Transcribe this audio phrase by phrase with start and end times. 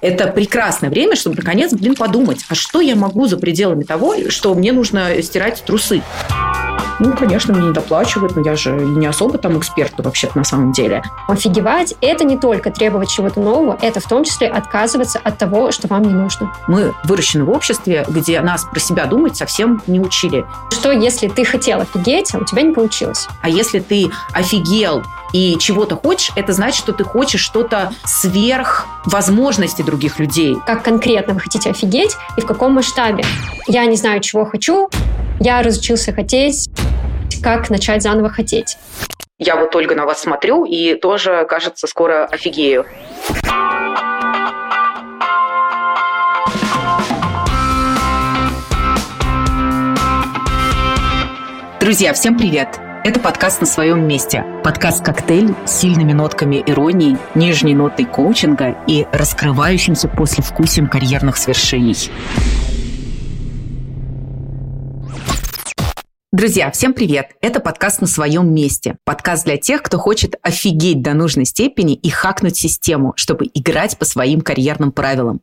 [0.00, 4.54] Это прекрасное время, чтобы наконец, блин, подумать, а что я могу за пределами того, что
[4.54, 6.02] мне нужно стирать трусы.
[7.00, 10.72] Ну, конечно, мне не доплачивают, но я же не особо там эксперт вообще на самом
[10.72, 11.02] деле.
[11.28, 15.86] Офигевать– это не только требовать чего-то нового, это в том числе отказываться от того, что
[15.86, 16.52] вам не нужно.
[16.66, 20.44] Мы выращены в обществе, где нас про себя думать совсем не учили.
[20.72, 23.28] Что, если ты хотел офигеть, а у тебя не получилось?
[23.42, 29.82] А если ты офигел и чего-то хочешь, это значит, что ты хочешь что-то сверх возможностей
[29.82, 30.56] других людей.
[30.66, 33.24] Как конкретно вы хотите офигеть и в каком масштабе?
[33.66, 34.88] Я не знаю, чего хочу,
[35.40, 36.68] я разучился хотеть,
[37.42, 38.76] как начать заново хотеть.
[39.38, 42.86] Я вот, Ольга, на вас смотрю и тоже, кажется, скоро офигею.
[51.80, 52.87] Друзья, всем привет!
[53.08, 54.44] Это подкаст «На своем месте».
[54.62, 62.10] Подкаст-коктейль с сильными нотками иронии, нижней нотой коучинга и раскрывающимся послевкусием карьерных свершений.
[66.32, 67.30] Друзья, всем привет!
[67.40, 68.98] Это подкаст «На своем месте».
[69.06, 74.04] Подкаст для тех, кто хочет офигеть до нужной степени и хакнуть систему, чтобы играть по
[74.04, 75.40] своим карьерным правилам.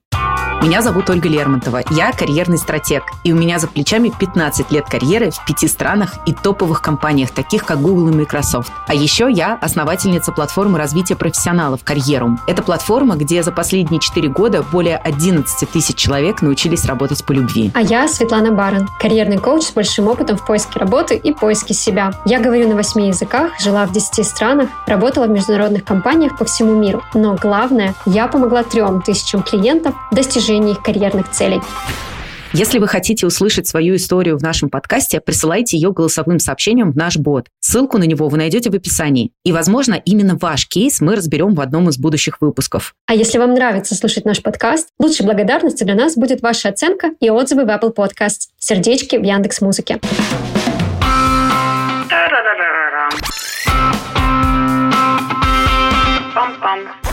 [0.62, 1.84] Меня зовут Ольга Лермонтова.
[1.92, 3.04] Я карьерный стратег.
[3.24, 7.66] И у меня за плечами 15 лет карьеры в пяти странах и топовых компаниях, таких
[7.66, 8.72] как Google и Microsoft.
[8.88, 12.40] А еще я основательница платформы развития профессионалов «Карьерум».
[12.48, 17.72] Это платформа, где за последние 4 года более 11 тысяч человек научились работать по любви.
[17.76, 22.14] А я Светлана Барон, карьерный коуч с большим опытом в поиске работы и поиске себя.
[22.26, 26.76] Я говорю на 8 языках, жила в 10 странах, работала в международных компаниях по всему
[26.76, 27.04] миру.
[27.14, 31.60] Но главное, я помогла трем тысячам клиентов достижению достижении их карьерных целей.
[32.54, 37.18] Если вы хотите услышать свою историю в нашем подкасте, присылайте ее голосовым сообщением в наш
[37.18, 37.48] бот.
[37.60, 39.32] Ссылку на него вы найдете в описании.
[39.44, 42.94] И, возможно, именно ваш кейс мы разберем в одном из будущих выпусков.
[43.08, 47.30] А если вам нравится слушать наш подкаст, лучшей благодарностью для нас будет ваша оценка и
[47.30, 48.50] отзывы в Apple Podcast.
[48.58, 50.00] Сердечки в Яндекс Музыке.
[56.36, 57.05] Пам-пам.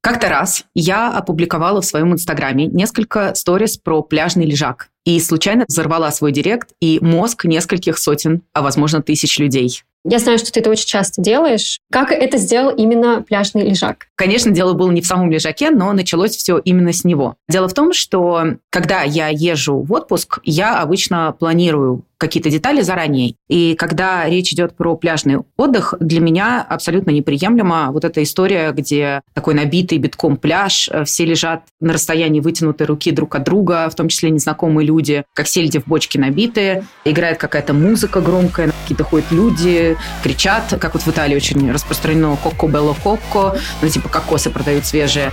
[0.00, 6.10] Как-то раз я опубликовала в своем инстаграме несколько сторис про пляжный лежак и случайно взорвала
[6.12, 9.82] свой директ и мозг нескольких сотен, а возможно тысяч людей.
[10.04, 11.80] Я знаю, что ты это очень часто делаешь.
[11.90, 14.06] Как это сделал именно пляжный лежак?
[14.14, 17.36] Конечно, дело было не в самом лежаке, но началось все именно с него.
[17.48, 23.34] Дело в том, что когда я езжу в отпуск, я обычно планирую какие-то детали заранее.
[23.48, 29.22] И когда речь идет про пляжный отдых, для меня абсолютно неприемлема вот эта история, где
[29.34, 33.94] такой набитый битком пляж, э, все лежат на расстоянии вытянутой руки друг от друга, в
[33.94, 39.30] том числе незнакомые люди, как сельди в бочке набитые, играет какая-то музыка громкая, какие-то ходят
[39.30, 44.84] люди, кричат, как вот в Италии очень распространено «Коко белло коко», ну типа кокосы продают
[44.84, 45.32] свежие.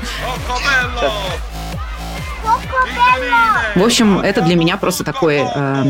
[3.75, 5.83] В общем, это для меня просто такой э,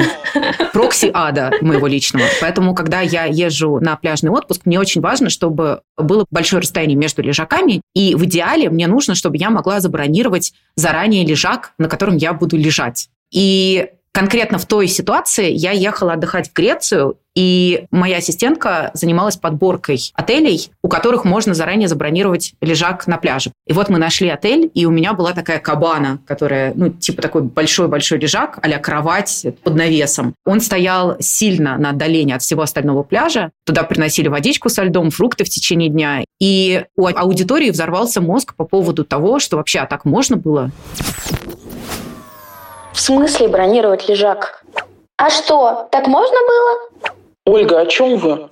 [0.74, 2.26] прокси ада моего личного.
[2.42, 7.22] Поэтому, когда я езжу на пляжный отпуск, мне очень важно, чтобы было большое расстояние между
[7.22, 7.82] лежаками.
[7.94, 12.58] И в идеале мне нужно, чтобы я могла забронировать заранее лежак, на котором я буду
[12.58, 13.10] лежать.
[13.32, 20.00] И конкретно в той ситуации я ехала отдыхать в Грецию, и моя ассистентка занималась подборкой
[20.14, 23.52] отелей, у которых можно заранее забронировать лежак на пляже.
[23.68, 27.42] И вот мы нашли отель, и у меня была такая кабана, которая, ну, типа такой
[27.42, 30.34] большой-большой лежак, а кровать под навесом.
[30.46, 33.52] Он стоял сильно на отдалении от всего остального пляжа.
[33.66, 36.24] Туда приносили водичку со льдом, фрукты в течение дня.
[36.40, 40.72] И у аудитории взорвался мозг по поводу того, что вообще а так можно было.
[43.06, 44.64] В смысле бронировать лежак?
[45.18, 47.14] А что, так можно было?
[47.46, 48.50] Ольга, о чем вы?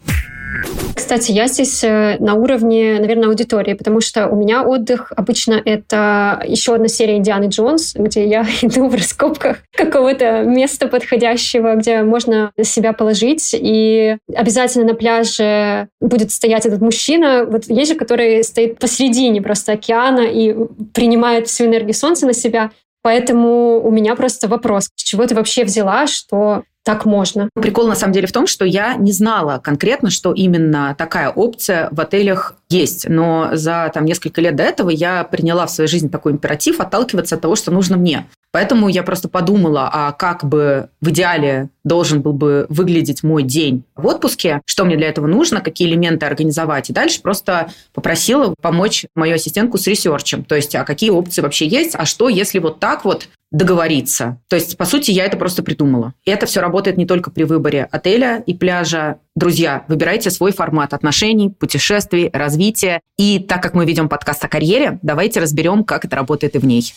[0.96, 6.40] Кстати, я здесь э, на уровне, наверное, аудитории, потому что у меня отдых обычно это
[6.46, 12.52] еще одна серия Индианы Джонс, где я иду в раскопках какого-то места подходящего, где можно
[12.62, 17.46] себя положить, и обязательно на пляже будет стоять этот мужчина.
[17.46, 20.56] Вот есть же, который стоит посередине просто океана и
[20.94, 22.70] принимает всю энергию солнца на себя.
[23.04, 27.50] Поэтому у меня просто вопрос, с чего ты вообще взяла, что так можно.
[27.54, 31.90] Прикол на самом деле в том, что я не знала конкретно, что именно такая опция
[31.92, 33.08] в отелях есть.
[33.08, 37.36] Но за там, несколько лет до этого я приняла в своей жизни такой императив отталкиваться
[37.36, 38.26] от того, что нужно мне.
[38.54, 43.84] Поэтому я просто подумала, а как бы в идеале должен был бы выглядеть мой день
[43.96, 46.92] в отпуске, что мне для этого нужно, какие элементы организовать.
[46.92, 50.44] И дальше просто попросила помочь мою ассистентку с ресерчем.
[50.44, 54.40] То есть, а какие опции вообще есть, а что, если вот так вот договориться.
[54.50, 56.14] То есть, по сути, я это просто придумала.
[56.24, 59.18] И это все работает не только при выборе отеля и пляжа.
[59.36, 63.00] Друзья, выбирайте свой формат отношений, путешествий, развития.
[63.18, 66.66] И так как мы ведем подкаст о карьере, давайте разберем, как это работает и в
[66.66, 66.94] ней.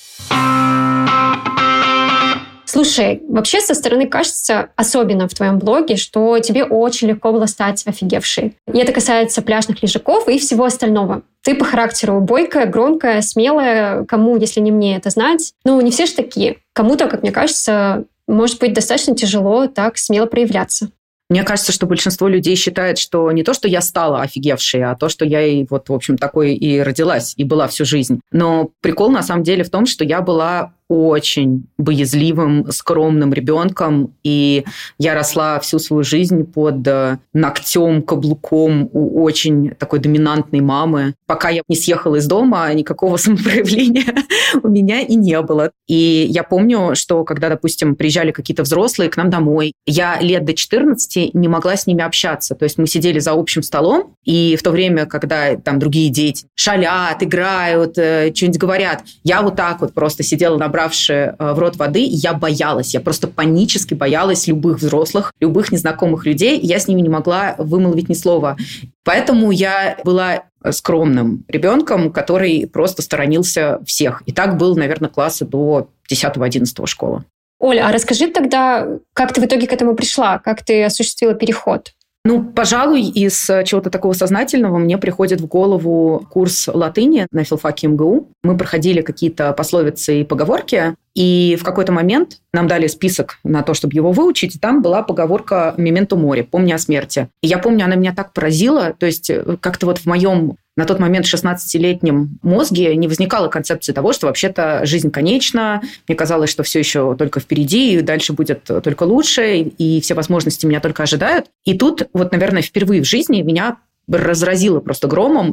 [2.67, 7.87] Слушай, вообще со стороны кажется, особенно в твоем блоге, что тебе очень легко было стать
[7.87, 8.57] офигевшей.
[8.73, 11.23] И это касается пляжных лежаков и всего остального.
[11.43, 14.05] Ты по характеру бойкая, громкая, смелая.
[14.05, 15.53] Кому, если не мне, это знать?
[15.65, 16.57] Ну, не все же такие.
[16.73, 20.91] Кому-то, как мне кажется, может быть достаточно тяжело так смело проявляться.
[21.29, 25.09] Мне кажется, что большинство людей считает, что не то, что я стала офигевшей, а то,
[25.09, 28.21] что я и вот, в общем, такой и родилась, и была всю жизнь.
[28.31, 34.65] Но прикол на самом деле в том, что я была очень боязливым, скромным ребенком, и
[34.99, 41.15] я росла всю свою жизнь под э, ногтем, каблуком у очень такой доминантной мамы.
[41.27, 44.15] Пока я не съехала из дома, никакого самопроявления
[44.63, 45.73] у меня и не было.
[45.89, 50.55] И я помню, что когда, допустим, приезжали какие-то взрослые к нам домой, я лет до
[50.55, 52.55] 14 не могла с ними общаться.
[52.55, 56.47] То есть мы сидели за общим столом, и в то время, когда там другие дети
[56.55, 61.59] шалят, играют, э, что-нибудь говорят, я вот так вот просто сидела на набравши э, в
[61.59, 66.87] рот воды, я боялась, я просто панически боялась любых взрослых, любых незнакомых людей, я с
[66.87, 68.57] ними не могла вымолвить ни слова.
[69.05, 74.23] Поэтому я была скромным ребенком, который просто сторонился всех.
[74.27, 77.25] И так был, наверное, классы до 10-11 школы.
[77.59, 81.93] Оля, а расскажи тогда, как ты в итоге к этому пришла, как ты осуществила переход?
[82.29, 88.33] Ну, пожалуй, из чего-то такого сознательного мне приходит в голову курс латыни на филфаке МГУ.
[88.43, 93.75] Мы проходили какие-то пословицы и поговорки, и в какой-то момент нам дали список на то,
[93.75, 97.29] чтобы его выучить, там была поговорка «Мементо море», «Помни о смерти».
[97.43, 100.85] И я помню, она меня так поразила, то есть э, как-то вот в моем на
[100.85, 105.81] тот момент 16-летнем мозге не возникала концепции того, что вообще-то жизнь конечна.
[106.07, 110.67] Мне казалось, что все еще только впереди, и дальше будет только лучше, и все возможности
[110.67, 111.47] меня только ожидают.
[111.65, 115.53] И тут, вот, наверное, впервые в жизни меня разразило просто громом.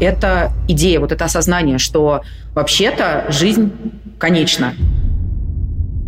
[0.00, 2.22] Это идея, вот это осознание, что
[2.54, 3.72] вообще-то жизнь
[4.18, 4.74] конечна.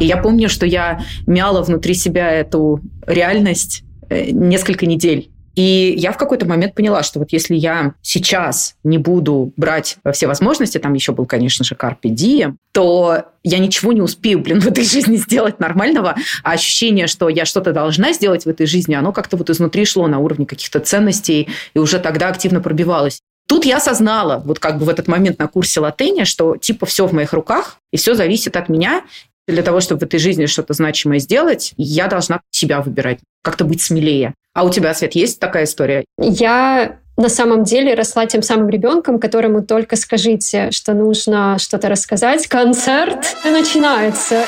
[0.00, 5.30] И я помню, что я мяла внутри себя эту реальность э, несколько недель.
[5.54, 10.26] И я в какой-то момент поняла, что вот если я сейчас не буду брать все
[10.26, 14.66] возможности, там еще был, конечно же, Carpe Diem, то я ничего не успею, блин, в
[14.66, 19.12] этой жизни сделать нормального, а ощущение, что я что-то должна сделать в этой жизни, оно
[19.12, 23.20] как-то вот изнутри шло на уровне каких-то ценностей и уже тогда активно пробивалось.
[23.46, 27.06] Тут я осознала, вот как бы в этот момент на курсе латыни, что типа все
[27.06, 29.04] в моих руках, и все зависит от меня,
[29.46, 33.82] для того, чтобы в этой жизни что-то значимое сделать, я должна себя выбирать, как-то быть
[33.82, 34.32] смелее.
[34.54, 36.04] А у тебя, Свет, есть такая история?
[36.18, 42.46] Я на самом деле росла тем самым ребенком, которому только скажите, что нужно что-то рассказать.
[42.46, 44.44] Концерт начинается.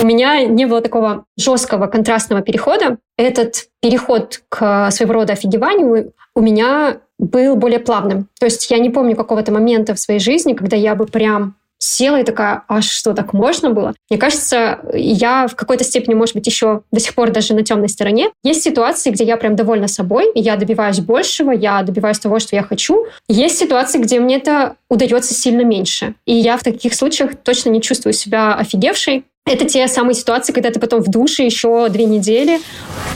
[0.00, 2.98] У меня не было такого жесткого контрастного перехода.
[3.18, 8.28] Этот переход к своего рода офигеванию у меня был более плавным.
[8.38, 12.20] То есть я не помню какого-то момента в своей жизни, когда я бы прям села
[12.20, 13.94] и такая, а что, так можно было?
[14.08, 17.88] Мне кажется, я в какой-то степени, может быть, еще до сих пор даже на темной
[17.88, 18.30] стороне.
[18.44, 22.62] Есть ситуации, где я прям довольна собой, я добиваюсь большего, я добиваюсь того, что я
[22.62, 23.06] хочу.
[23.28, 26.14] Есть ситуации, где мне это удается сильно меньше.
[26.26, 29.24] И я в таких случаях точно не чувствую себя офигевшей.
[29.46, 32.60] Это те самые ситуации, когда ты потом в душе еще две недели,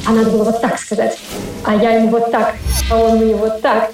[0.06, 1.19] а надо было вот так сказать,
[1.64, 2.55] а я ему вот так,
[2.90, 3.93] а он мне вот так.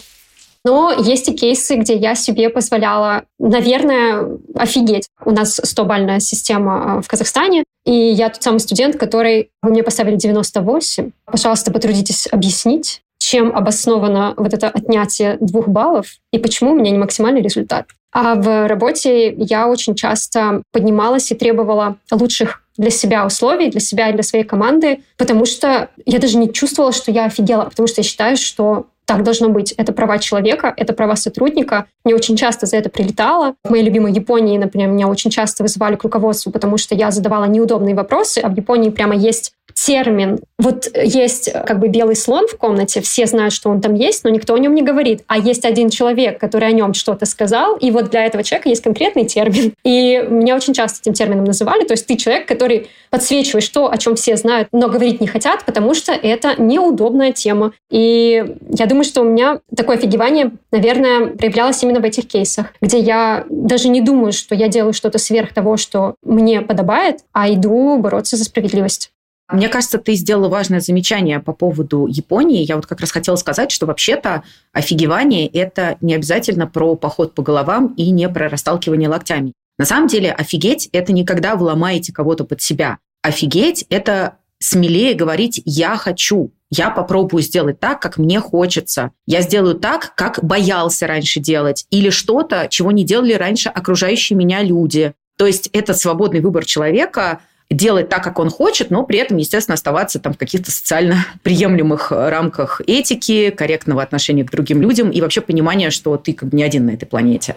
[0.65, 5.09] Но есть и кейсы, где я себе позволяла, наверное, офигеть.
[5.25, 9.51] У нас 100-бальная система а, в Казахстане, и я тот самый студент, который...
[9.63, 11.13] Вы мне поставили 98.
[11.25, 16.99] Пожалуйста, потрудитесь объяснить, чем обосновано вот это отнятие двух баллов и почему у меня не
[16.99, 17.87] максимальный результат.
[18.13, 24.09] А в работе я очень часто поднималась и требовала лучших для себя условий, для себя
[24.09, 28.01] и для своей команды, потому что я даже не чувствовала, что я офигела, потому что
[28.01, 29.73] я считаю, что так должно быть.
[29.73, 31.87] Это права человека, это права сотрудника.
[32.05, 33.57] Мне очень часто за это прилетало.
[33.65, 37.47] В моей любимой Японии, например, меня очень часто вызывали к руководству, потому что я задавала
[37.47, 40.39] неудобные вопросы, а в Японии прямо есть термин.
[40.59, 44.31] Вот есть как бы белый слон в комнате, все знают, что он там есть, но
[44.31, 45.23] никто о нем не говорит.
[45.27, 48.83] А есть один человек, который о нем что-то сказал, и вот для этого человека есть
[48.83, 49.73] конкретный термин.
[49.85, 51.85] И меня очень часто этим термином называли.
[51.85, 55.65] То есть ты человек, который подсвечивает то, о чем все знают, но говорить не хотят,
[55.65, 57.73] потому что это неудобная тема.
[57.91, 62.99] И я думаю, что у меня такое офигевание, наверное, проявлялось именно в этих кейсах, где
[62.99, 67.99] я даже не думаю, что я делаю что-то сверх того, что мне подобает, а иду
[67.99, 69.11] бороться за справедливость.
[69.53, 72.65] Мне кажется, ты сделала важное замечание по поводу Японии.
[72.65, 77.43] Я вот как раз хотела сказать, что вообще-то офигевание– это не обязательно про поход по
[77.43, 79.53] головам и не про расталкивание локтями.
[79.79, 82.99] На самом деле офигеть– это не когда вы ломаете кого-то под себя.
[83.23, 89.11] Офигеть– это смелее говорить «я хочу», я попробую сделать так, как мне хочется.
[89.27, 91.85] Я сделаю так, как боялся раньше делать.
[91.91, 95.15] Или что-то, чего не делали раньше окружающие меня люди.
[95.37, 99.75] То есть это свободный выбор человека делать так, как он хочет, но при этом, естественно,
[99.75, 105.41] оставаться там в каких-то социально приемлемых рамках этики, корректного отношения к другим людям и вообще
[105.41, 107.57] понимания, что ты как бы не один на этой планете.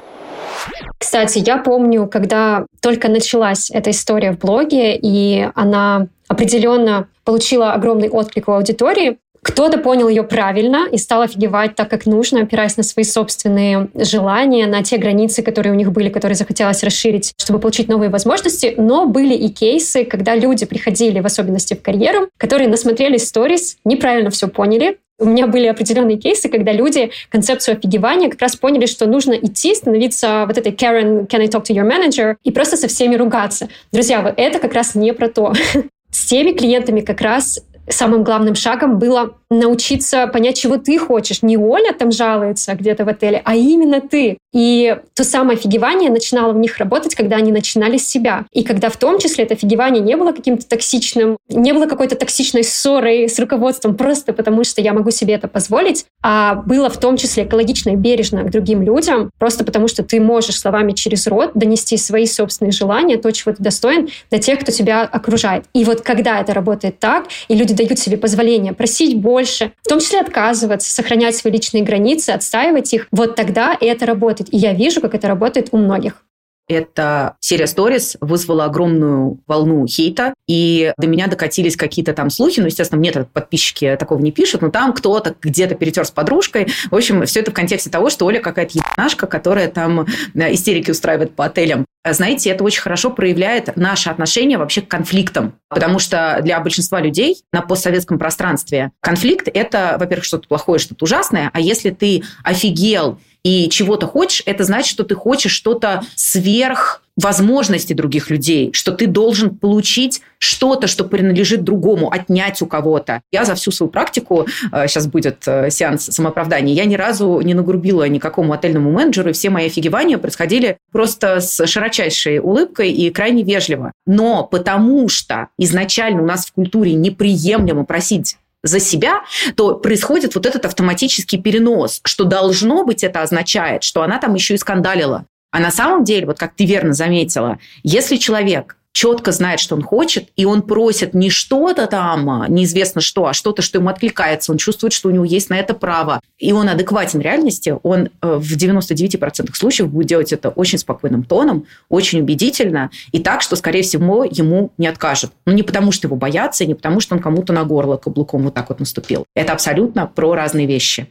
[0.98, 8.10] Кстати, я помню, когда только началась эта история в блоге, и она определенно получила огромный
[8.10, 12.84] отклик у аудитории, кто-то понял ее правильно и стал офигевать так, как нужно, опираясь на
[12.84, 17.90] свои собственные желания, на те границы, которые у них были, которые захотелось расширить, чтобы получить
[17.90, 18.74] новые возможности.
[18.78, 24.30] Но были и кейсы, когда люди приходили, в особенности в карьеру, которые насмотрели сторис, неправильно
[24.30, 29.06] все поняли, у меня были определенные кейсы, когда люди концепцию офигевания как раз поняли, что
[29.06, 32.88] нужно идти, становиться вот этой Karen, can I talk to your manager, и просто со
[32.88, 33.70] всеми ругаться.
[33.92, 35.54] Друзья, это как раз не про то.
[36.12, 37.60] С теми клиентами как раз
[37.90, 41.42] самым главным шагом было научиться понять, чего ты хочешь.
[41.42, 44.38] Не Оля там жалуется где-то в отеле, а именно ты.
[44.54, 48.46] И то самое офигевание начинало в них работать, когда они начинали с себя.
[48.52, 52.64] И когда в том числе это офигевание не было каким-то токсичным, не было какой-то токсичной
[52.64, 57.18] ссорой с руководством просто потому, что я могу себе это позволить, а было в том
[57.18, 61.52] числе экологично и бережно к другим людям, просто потому что ты можешь словами через рот
[61.56, 65.66] донести свои собственные желания, то, чего ты достоин, до тех, кто тебя окружает.
[65.74, 70.00] И вот когда это работает так, и люди дают себе позволение просить больше, в том
[70.00, 74.54] числе отказываться, сохранять свои личные границы, отстаивать их, вот тогда это работает.
[74.54, 76.24] И я вижу, как это работает у многих.
[76.68, 82.68] Эта серия сторис вызвала огромную волну хейта, и до меня докатились какие-то там слухи, ну,
[82.68, 86.68] естественно, мне подписчики такого не пишут, но там кто-то где-то перетер с подружкой.
[86.90, 90.92] В общем, все это в контексте того, что Оля какая-то ебанашка, которая там э, истерики
[90.92, 91.86] устраивает по отелям.
[92.06, 95.56] Знаете, это очень хорошо проявляет наше отношение вообще к конфликтам.
[95.70, 101.50] Потому что для большинства людей на постсоветском пространстве конфликт– это, во-первых, что-то плохое, что-то ужасное.
[101.54, 107.94] А если ты офигел и чего-то хочешь, это значит, что ты хочешь что-то сверх возможности
[107.94, 113.22] других людей, что ты должен получить что-то, что принадлежит другому, отнять у кого-то.
[113.32, 117.54] Я за всю свою практику, сейчас э, будет э, сеанс самооправдания, я ни разу не
[117.54, 123.44] нагрубила никакому отельному менеджеру, и все мои офигевания происходили просто с широчайшей улыбкой и крайне
[123.44, 123.92] вежливо.
[124.08, 129.22] Но потому что изначально у нас в культуре неприемлемо просить за себя,
[129.56, 134.56] то происходит вот этот автоматический перенос, что должно быть это означает, что она там еще
[134.56, 135.26] и скандалила.
[135.52, 139.82] А на самом деле, вот как ты верно заметила, если человек четко знает, что он
[139.82, 144.52] хочет, и он просит не что-то там, а, неизвестно что, а что-то, что ему откликается,
[144.52, 148.36] он чувствует, что у него есть на это право, и он адекватен реальности, он э,
[148.36, 153.82] в 99% случаев будет делать это очень спокойным тоном, очень убедительно, и так, что, скорее
[153.82, 155.32] всего, ему не откажут.
[155.46, 158.54] Ну, не потому, что его боятся, не потому, что он кому-то на горло каблуком вот
[158.54, 159.26] так вот наступил.
[159.36, 161.08] Это абсолютно про разные вещи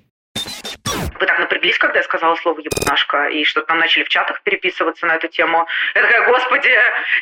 [1.53, 5.29] напряглись, когда я сказала слово «ебанашка», и что там начали в чатах переписываться на эту
[5.29, 5.67] тему.
[5.95, 6.71] Я такая, господи,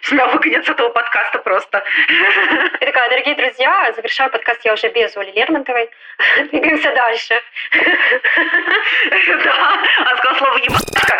[0.02, 1.82] с меня выгонят с этого подкаста просто.
[2.80, 5.90] Я такая, дорогие друзья, завершаю подкаст я уже без Оли Лермонтовой.
[6.50, 7.34] Двигаемся дальше.
[9.44, 11.18] Да, она сказала слово «ебанашка».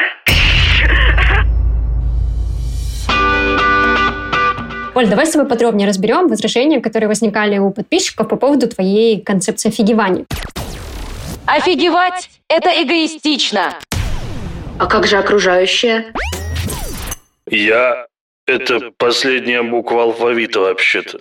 [4.95, 9.69] Оль, давай с тобой подробнее разберем возражения, которые возникали у подписчиков по поводу твоей концепции
[9.69, 10.26] офигевания.
[11.52, 13.76] Офигевать– это эгоистично.
[14.78, 16.12] А как же окружающее?
[17.49, 18.07] Я–
[18.47, 21.19] это последняя буква алфавита вообще-то.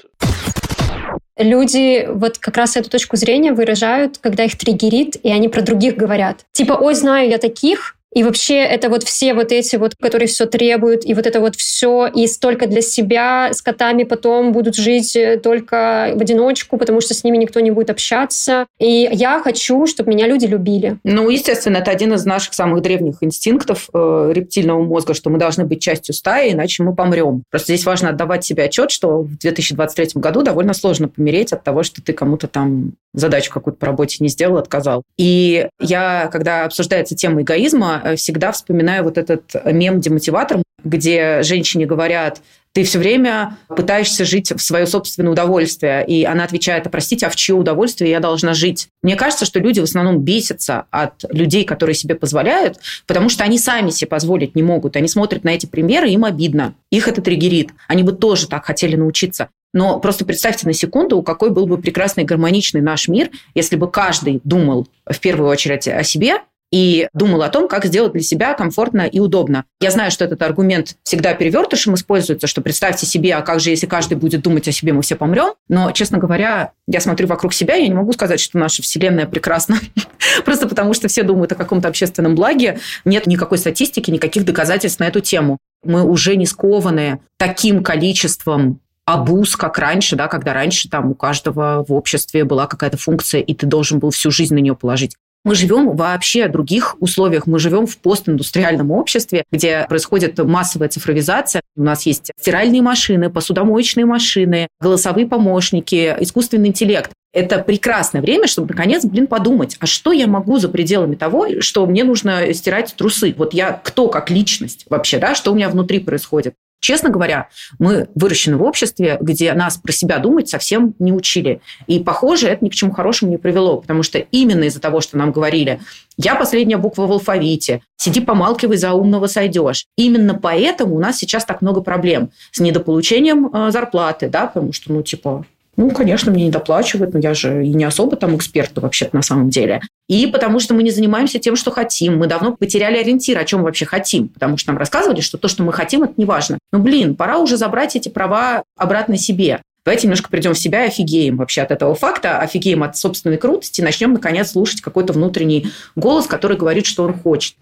[1.36, 5.96] Люди вот как раз эту точку зрения выражают, когда их триггерит, и они про других
[5.96, 6.46] говорят.
[6.52, 10.46] Типа, ой, знаю я таких, И вообще это вот все вот эти вот, которые все
[10.46, 15.16] требуют, и вот это вот все, и столько для себя с котами потом будут жить
[15.16, 18.66] э, только в одиночку, потому что с ними никто не будет общаться.
[18.80, 20.98] И я хочу, чтобы меня люди любили.
[21.04, 25.66] Ну, естественно, это один из наших самых древних инстинктов э, рептильного мозга, что мы должны
[25.66, 27.44] быть частью стаи, иначе мы помрем.
[27.52, 31.84] Просто здесь важно отдавать себе отчет, что в 2023 году довольно сложно помереть от того,
[31.84, 35.04] что ты кому-то там задачу какую-то по работе не сделал, отказал.
[35.18, 42.42] И я, когда обсуждается тема эгоизма, э, всегда вспоминаю вот этот мем-демотиватор, где женщине говорят,
[42.72, 46.06] ты все время пытаешься жить в свое собственное удовольствие.
[46.06, 48.90] И она отвечает, а простите, а в чье удовольствие я должна жить?
[49.02, 52.78] Мне кажется, что люди в основном бесятся от людей, которые себе позволяют,
[53.08, 54.96] потому что они сами себе позволить не могут.
[54.96, 56.76] Они смотрят на эти примеры, им обидно.
[56.92, 57.72] Их это триггерит.
[57.88, 59.50] Они бы тоже так хотели научиться.
[59.74, 64.42] Но просто представьте на секунду, какой был бы прекрасный гармоничный наш мир, если бы каждый
[64.44, 66.40] думал в первую очередь о себе
[66.72, 69.66] и думал о том, как сделать для себя комфортно и удобно.
[69.82, 73.88] Я знаю, что этот аргумент всегда перевертышем используется, что представьте себе, а как же, если
[73.88, 75.54] каждый будет думать о себе, мы все помрем.
[75.68, 79.78] Но, честно говоря, я смотрю вокруг себя, я не могу сказать, что наша Вселенная прекрасна.
[80.46, 82.80] Просто потому, что все думают о каком-то общественном благе.
[83.06, 85.58] Нет никакой статистики, никаких доказательств на эту тему.
[85.84, 91.84] Мы уже не скованы таким количеством абуз, как раньше, да, когда раньше там у каждого
[91.88, 95.16] в обществе была какая-то функция, и ты должен был всю жизнь на нее положить.
[95.46, 97.48] Мы живем вообще в других условиях.
[97.48, 101.62] Мы живем в постиндустриальном обществе, где происходит массовая цифровизация.
[101.76, 107.12] У нас есть стиральные машины, посудомоечные машины, голосовые помощники, искусственный интеллект.
[107.32, 111.86] Это прекрасное время, чтобы, наконец, блин, подумать, а что я могу за пределами того, что
[111.86, 113.36] мне нужно стирать трусы?
[113.38, 116.56] Вот я кто как личность вообще, да, что у меня внутри происходит?
[116.80, 121.62] Честно говоря, мы выращены в обществе, где нас про себя думать совсем не учили.
[121.88, 125.18] И, похоже, это ни к чему хорошему не привело, потому что именно из-за того, что
[125.18, 125.80] нам говорили,
[126.18, 129.86] я последняя буква в алфавите, сиди помалкивай, за умного сойдешь.
[129.98, 134.94] Именно поэтому у нас сейчас так много проблем с недополучением э, зарплаты, да, потому что,
[134.94, 135.46] ну, типа,
[135.80, 139.22] ну, конечно, мне не доплачивают, но я же и не особо там эксперт вообще-то на
[139.22, 139.80] самом деле.
[140.10, 142.18] И потому что мы не занимаемся тем, что хотим.
[142.18, 144.28] Мы давно потеряли ориентир, о чем вообще хотим.
[144.28, 146.58] Потому что нам рассказывали, что то, что мы хотим, это не важно.
[146.74, 149.62] Ну, блин, пора уже забрать эти права обратно себе.
[149.86, 153.80] Давайте немножко придем в себя и офигеем вообще от этого факта, офигеем от собственной крутости,
[153.80, 157.56] начнем, наконец, слушать какой-то внутренний голос, который говорит, что он хочет.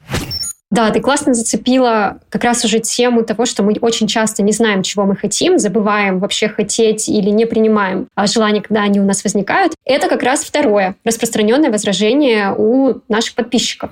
[0.70, 4.84] Да, ты классно зацепила как раз уже тему того, что мы очень часто не знаем,
[4.84, 9.24] чего мы хотим, забываем вообще хотеть или не принимаем а желания, когда они у нас
[9.24, 9.74] возникают.
[9.86, 13.92] Это как раз второе распространенное возражение у наших подписчиков.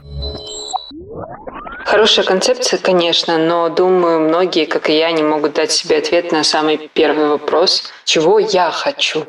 [1.85, 6.43] Хорошая концепция, конечно, но думаю, многие, как и я, не могут дать себе ответ на
[6.43, 9.25] самый первый вопрос, чего я хочу.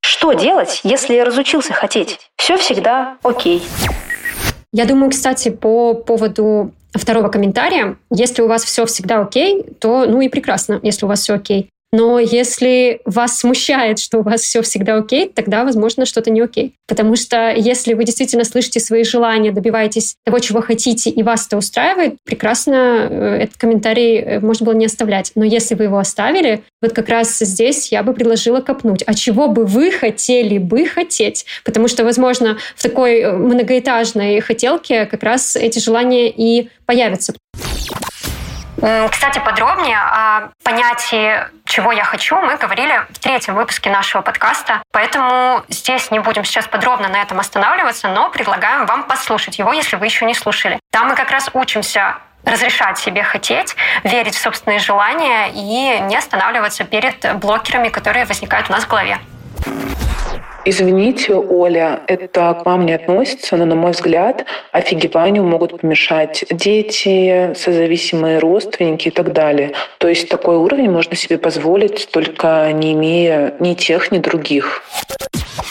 [0.00, 2.18] Что делать, если разучился хотеть?
[2.36, 3.62] Все всегда окей.
[4.72, 10.20] Я думаю, кстати, по поводу второго комментария, если у вас все всегда окей, то ну
[10.20, 11.70] и прекрасно, если у вас все окей.
[11.92, 16.74] Но если вас смущает, что у вас все всегда окей, тогда, возможно, что-то не окей.
[16.86, 21.56] Потому что если вы действительно слышите свои желания, добиваетесь того, чего хотите, и вас это
[21.56, 25.32] устраивает, прекрасно э, этот комментарий э, можно было не оставлять.
[25.34, 29.02] Но если вы его оставили, вот как раз здесь я бы предложила копнуть.
[29.06, 31.44] А чего бы вы хотели бы хотеть?
[31.64, 37.34] Потому что, возможно, в такой э, многоэтажной хотелке как раз эти желания и появятся.
[38.80, 45.62] Кстати, подробнее о понятии «чего я хочу» мы говорили в третьем выпуске нашего подкаста, поэтому
[45.68, 50.06] здесь не будем сейчас подробно на этом останавливаться, но предлагаем вам послушать его, если вы
[50.06, 50.80] еще не слушали.
[50.90, 56.84] Там мы как раз учимся разрешать себе хотеть, верить в собственные желания и не останавливаться
[56.84, 59.18] перед блокерами, которые возникают у нас в голове.
[60.64, 67.54] Извините, Оля, это к вам не относится, но, на мой взгляд, офигеванию могут помешать дети,
[67.54, 69.72] созависимые родственники и так далее.
[69.98, 74.82] То есть такой уровень можно себе позволить, только не имея ни тех, ни других.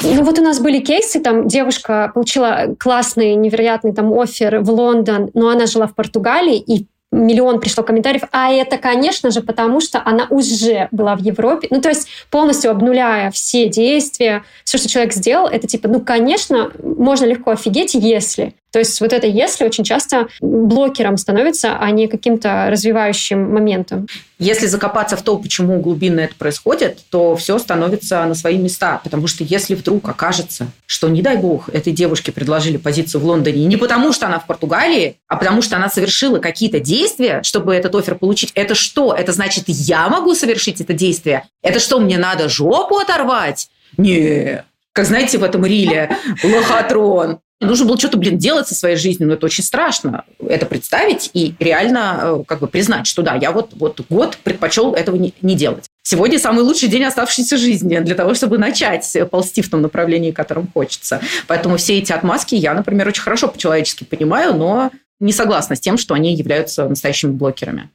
[0.01, 5.29] Ну вот у нас были кейсы, там девушка получила классный, невероятный там офер в Лондон,
[5.33, 10.01] но она жила в Португалии, и миллион пришло комментариев, а это, конечно же, потому что
[10.05, 11.67] она уже была в Европе.
[11.71, 16.71] Ну, то есть полностью обнуляя все действия, все, что человек сделал, это типа, ну, конечно,
[16.81, 18.53] можно легко офигеть, если.
[18.71, 24.07] То есть вот это «если» очень часто блокером становится, а не каким-то развивающим моментом.
[24.37, 29.01] Если закопаться в то, почему глубинно это происходит, то все становится на свои места.
[29.03, 33.65] Потому что если вдруг окажется, что, не дай бог, этой девушке предложили позицию в Лондоне
[33.65, 37.95] не потому, что она в Португалии, а потому что она совершила какие-то действия, чтобы этот
[37.95, 39.13] офер получить, это что?
[39.13, 41.45] Это значит, я могу совершить это действие?
[41.61, 43.67] Это что, мне надо жопу оторвать?
[43.97, 47.39] Не, как знаете, в этом риле лохотрон.
[47.61, 50.23] Нужно было что-то, блин, делать со своей жизнью, но это очень страшно.
[50.39, 54.93] Это представить и реально э, как бы признать, что да, я вот, вот год предпочел
[54.93, 55.85] этого не, не делать.
[56.01, 60.69] Сегодня самый лучший день оставшейся жизни для того, чтобы начать ползти в том направлении, которым
[60.73, 61.21] хочется.
[61.47, 65.97] Поэтому все эти отмазки я, например, очень хорошо по-человечески понимаю, но не согласна с тем,
[65.97, 67.89] что они являются настоящими блокерами.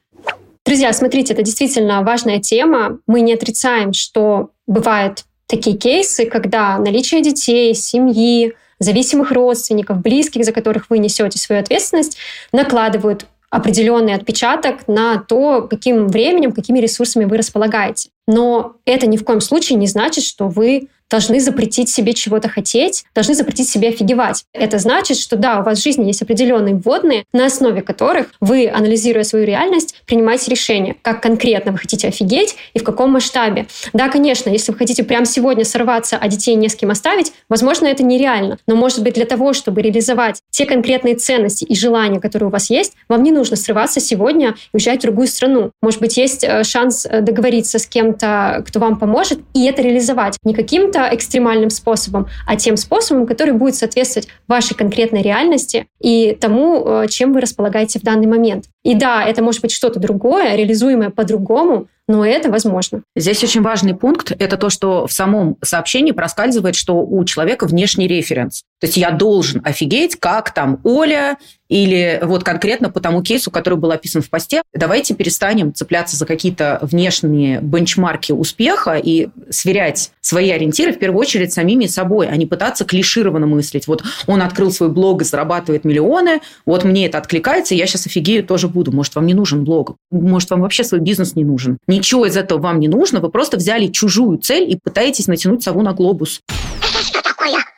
[0.63, 2.99] Друзья, смотрите, это действительно важная тема.
[3.07, 10.51] Мы не отрицаем, что бывают такие кейсы, когда наличие детей, семьи, зависимых родственников, близких, за
[10.51, 12.17] которых вы несете свою ответственность,
[12.51, 18.09] накладывают определенный отпечаток на то, каким временем, какими ресурсами вы располагаете.
[18.27, 23.05] Но это ни в коем случае не значит, что вы должны запретить себе чего-то хотеть,
[23.13, 24.45] должны запретить себе офигевать.
[24.53, 28.67] Это значит, что да, у вас в жизни есть определенные вводные, на основе которых вы,
[28.67, 33.67] анализируя свою реальность, принимаете решение, как конкретно вы хотите офигеть и в каком масштабе.
[33.93, 37.85] Да, конечно, если вы хотите прямо сегодня сорваться, а детей не с кем оставить, возможно,
[37.85, 38.57] это нереально.
[38.67, 42.69] Но, может быть, для того, чтобы реализовать те конкретные ценности и желания, которые у вас
[42.69, 45.71] есть, вам не нужно срываться сегодня и уезжать в другую страну.
[45.81, 50.37] Может быть, есть э, шанс э, договориться с кем-то, кто вам поможет, и это реализовать.
[50.43, 56.37] Не каким каким-то экстремальным способом, а тем способом, который будет соответствовать вашей конкретной реальности и
[56.39, 58.65] тому, э, чем вы располагаете в данный момент.
[58.83, 63.01] И да, это может быть что-то другое, реализуемое по-другому, но это возможно.
[63.15, 68.07] Здесь очень важный пункт– это то, что в самом сообщении проскальзывает, что у человека внешний
[68.07, 68.63] референс.
[68.79, 71.37] То есть я должен офигеть, как там Оля
[71.69, 74.61] или вот конкретно по тому кейсу, который был описан в посте.
[74.73, 81.53] Давайте перестанем цепляться за какие-то внешние бенчмарки успеха и сверять свои ориентиры в первую очередь
[81.53, 83.87] самими собой, а не пытаться клишированно мыслить.
[83.87, 88.45] Вот он открыл свой блог и зарабатывает миллионы, вот мне это откликается, я сейчас офигею
[88.45, 88.91] тоже буду.
[88.91, 91.77] Может, вам не нужен блог, может, вам вообще свой бизнес не нужен.
[91.87, 95.81] Ничего из этого вам не нужно, вы просто взяли чужую цель и пытаетесь натянуть сову
[95.81, 96.41] на глобус.
[96.79, 97.74] Это что такое?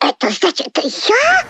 [0.00, 1.46] Это значит, я?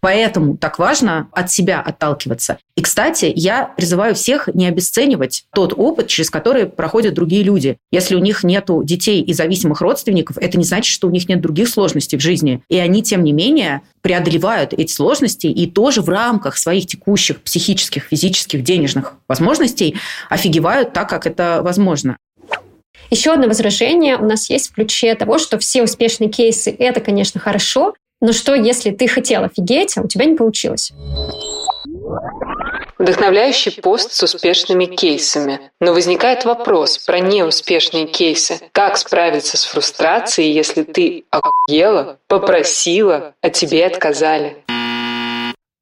[0.00, 2.58] Поэтому так важно от себя отталкиваться.
[2.74, 7.76] И, кстати, я призываю всех не обесценивать тот опыт, через который проходят другие люди.
[7.90, 11.40] Если у них нет детей и зависимых родственников, это не значит, что у них нет
[11.40, 12.62] других сложностей в жизни.
[12.68, 18.04] И они, тем не менее, преодолевают эти сложности и тоже в рамках своих текущих психических,
[18.04, 19.96] физических, денежных возможностей
[20.30, 22.16] офигевают так, как это возможно.
[23.12, 27.38] Еще одно возражение у нас есть в ключе того, что все успешные кейсы– это, конечно,
[27.38, 30.92] хорошо, но что, если ты хотел офигеть, а у тебя не получилось?
[32.96, 35.60] Вдохновляющий пост с успешными кейсами.
[35.78, 38.60] Но возникает вопрос про неуспешные кейсы.
[38.72, 44.64] Как справиться с фрустрацией, если ты охуела, попросила, а тебе отказали?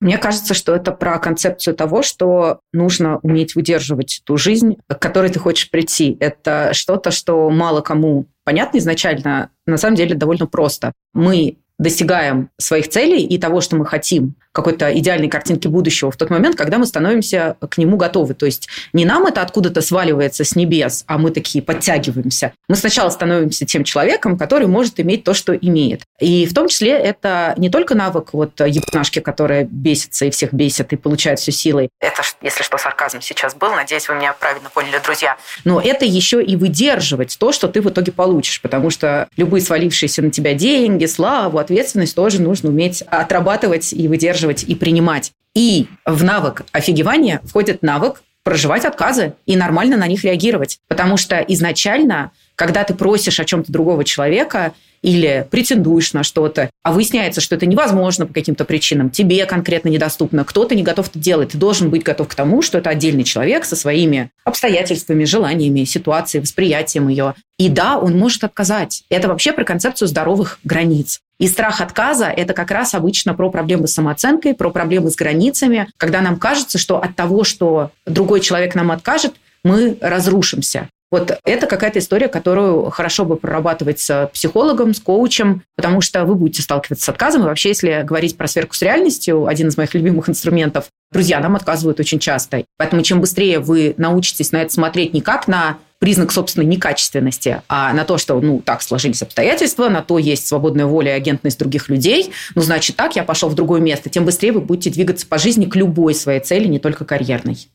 [0.00, 5.30] Мне кажется, что это про концепцию того, что нужно уметь выдерживать ту жизнь, к которой
[5.30, 6.16] ты хочешь прийти.
[6.20, 10.92] Это что-то, что мало кому понятно изначально, на самом деле довольно просто.
[11.12, 16.28] Мы достигаем своих целей и того, что мы хотим, какой-то идеальной картинки будущего в тот
[16.28, 18.34] момент, когда мы становимся к нему готовы.
[18.34, 22.52] То есть не нам это откуда-то сваливается с небес, а мы такие подтягиваемся.
[22.68, 26.02] Мы сначала становимся тем человеком, который может иметь то, что имеет.
[26.18, 30.92] И в том числе это не только навык вот ебнашки, которая бесится и всех бесит
[30.92, 31.88] и получает всю силой.
[32.00, 33.70] Это, если что, сарказм сейчас был.
[33.70, 35.36] Надеюсь, вы меня правильно поняли, друзья.
[35.64, 38.60] Но это еще и выдерживать то, что ты в итоге получишь.
[38.60, 44.64] Потому что любые свалившиеся на тебя деньги, славу, ответственность тоже нужно уметь отрабатывать и выдерживать
[44.64, 45.32] и принимать.
[45.54, 50.80] И в навык офигевания входит навык проживать отказы и нормально на них реагировать.
[50.88, 54.72] Потому что изначально, когда ты просишь о чем-то другого человека
[55.02, 60.44] или претендуешь на что-то, а выясняется, что это невозможно по каким-то причинам, тебе конкретно недоступно,
[60.44, 63.64] кто-то не готов это делать, ты должен быть готов к тому, что это отдельный человек
[63.64, 67.34] со своими обстоятельствами, желаниями, ситуацией, восприятием ее.
[67.58, 69.04] И да, он может отказать.
[69.10, 71.20] Это вообще про концепцию здоровых границ.
[71.38, 75.88] И страх отказа– это как раз обычно про проблемы с самооценкой, про проблемы с границами,
[75.96, 79.34] когда нам кажется, что от того, что другой человек нам откажет,
[79.64, 80.88] мы разрушимся.
[81.10, 86.36] Вот это какая-то история, которую хорошо бы прорабатывать с психологом, с коучем, потому что вы
[86.36, 87.42] будете сталкиваться с отказом.
[87.42, 91.56] И вообще, если говорить про сверку с реальностью, один из моих любимых инструментов, друзья нам
[91.56, 92.64] отказывают очень часто.
[92.76, 97.92] Поэтому чем быстрее вы научитесь на это смотреть не как на признак собственной некачественности, а
[97.92, 101.90] на то, что, ну, так сложились обстоятельства, на то есть свободная воля и агентность других
[101.90, 105.36] людей, ну, значит, так, я пошел в другое место, тем быстрее вы будете двигаться по
[105.36, 107.68] жизни к любой своей цели, не только карьерной.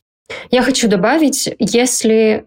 [0.50, 2.46] Я хочу добавить, если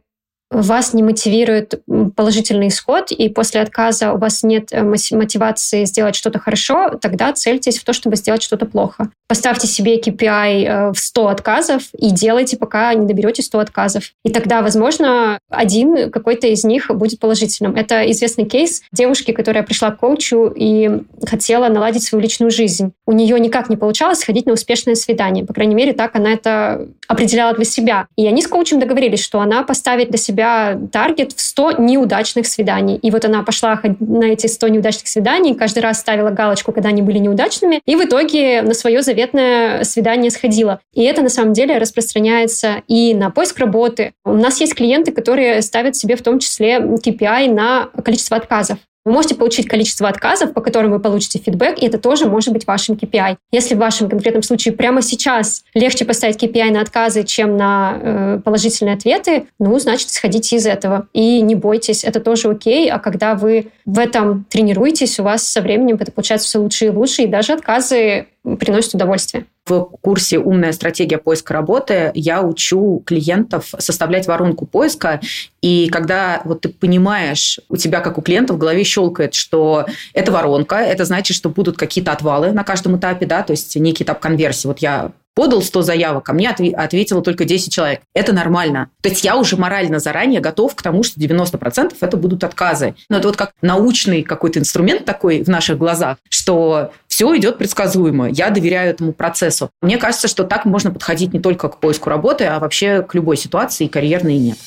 [0.50, 1.82] вас не мотивирует
[2.16, 7.78] положительный исход, и после отказа у вас нет э, мотивации сделать что-то хорошо, тогда цельтесь
[7.78, 9.10] в то, чтобы сделать что-то плохо.
[9.28, 14.04] Поставьте себе KPI э, в 100 отказов и делайте, пока не доберете 100 отказов.
[14.24, 17.76] И тогда, возможно, один какой-то из них будет положительным.
[17.76, 22.92] Это известный кейс девушки, которая пришла к коучу и хотела наладить свою личную жизнь.
[23.06, 25.44] У нее никак не получалось сходить на успешное свидание.
[25.44, 28.06] По крайней мере, так она это определяла для себя.
[28.16, 32.96] И они с коучем договорились, что она поставит для себя таргет в 100 неудачных свиданий.
[32.96, 37.02] И вот она пошла на эти 100 неудачных свиданий, каждый раз ставила галочку, когда они
[37.02, 40.80] были неудачными, и в итоге на свое заветное свидание сходила.
[40.94, 44.12] И это на самом деле распространяется и на поиск работы.
[44.24, 48.78] У нас есть клиенты, которые ставят себе в том числе KPI на количество отказов.
[49.08, 52.66] Вы можете получить количество отказов, по которым вы получите фидбэк, и это тоже может быть
[52.66, 53.38] вашим KPI.
[53.50, 58.40] Если в вашем конкретном случае прямо сейчас легче поставить KPI на отказы, чем на э,
[58.44, 61.08] положительные ответы, ну, значит, сходите из этого.
[61.14, 62.90] И не бойтесь, это тоже окей.
[62.90, 66.90] А когда вы в этом тренируетесь, у вас со временем это получается все лучше и
[66.90, 69.46] лучше, и даже отказы приносят удовольствие.
[69.66, 75.20] В курсе «Умная стратегия поиска работы» я учу клиентов составлять воронку поиска.
[75.60, 80.32] И когда вот ты понимаешь, у тебя, как у клиента, в голове щелкает, что это
[80.32, 84.20] воронка, это значит, что будут какие-то отвалы на каждом этапе, да, то есть некий этап
[84.20, 84.68] конверсии.
[84.68, 88.00] Вот я подал 100 заявок, а мне ответило только 10 человек.
[88.12, 88.90] Это нормально.
[89.00, 92.96] То есть я уже морально заранее готов к тому, что 90% это будут отказы.
[93.08, 98.28] Но это вот как научный какой-то инструмент такой в наших глазах, что все идет предсказуемо.
[98.28, 99.70] Я доверяю этому процессу.
[99.80, 103.36] Мне кажется, что так можно подходить не только к поиску работы, а вообще к любой
[103.36, 104.58] ситуации, карьерной и нет.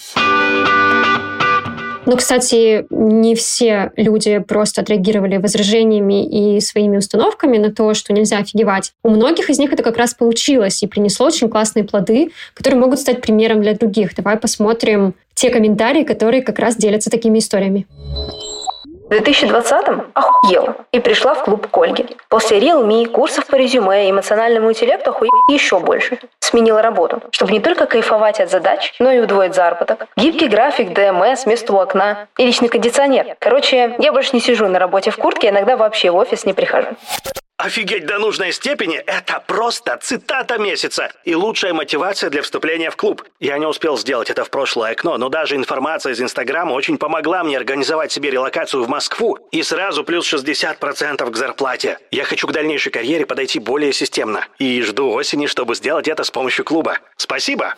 [2.05, 8.37] Но, кстати, не все люди просто отреагировали возражениями и своими установками на то, что нельзя
[8.39, 8.93] офигевать.
[9.03, 12.99] У многих из них это как раз получилось и принесло очень классные плоды, которые могут
[12.99, 14.15] стать примером для других.
[14.15, 17.87] Давай посмотрим те комментарии, которые как раз делятся такими историями.
[19.11, 22.05] В 2020-м охуела и пришла в клуб к Ольге.
[22.29, 26.17] После Realme, курсов по резюме и эмоциональному интеллекту охуела еще больше.
[26.39, 30.07] Сменила работу, чтобы не только кайфовать от задач, но и удвоить заработок.
[30.15, 33.35] Гибкий график, ДМС, место у окна и личный кондиционер.
[33.39, 36.87] Короче, я больше не сижу на работе в куртке, иногда вообще в офис не прихожу.
[37.63, 43.23] Офигеть до нужной степени– это просто цитата месяца и лучшая мотивация для вступления в клуб.
[43.39, 47.43] Я не успел сделать это в прошлое окно, но даже информация из Инстаграма очень помогла
[47.43, 51.99] мне организовать себе релокацию в Москву и сразу плюс 60% к зарплате.
[52.09, 56.31] Я хочу к дальнейшей карьере подойти более системно и жду осени, чтобы сделать это с
[56.31, 56.97] помощью клуба.
[57.15, 57.75] Спасибо!